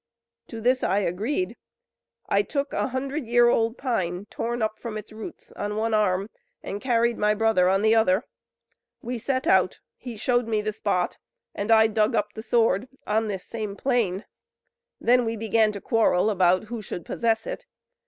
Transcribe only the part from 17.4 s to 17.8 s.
it.